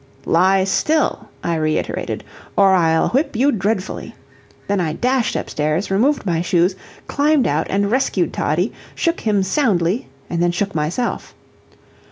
[0.25, 2.23] "Lie still," I reiterated,
[2.57, 4.15] "or I'll whip you dreadfully."
[4.65, 9.43] Then I dashed up stairs, removed my shoes, climbed out and rescued Toddie, shook him
[9.43, 11.35] soundly, and then shook myself.